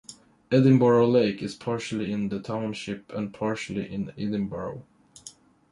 Edinboro 0.49 1.05
Lake 1.11 1.43
is 1.43 1.53
partially 1.53 2.11
in 2.11 2.29
the 2.29 2.39
township 2.39 3.13
and 3.13 3.31
partially 3.31 3.85
in 3.93 4.07
Edinboro. 4.17 4.81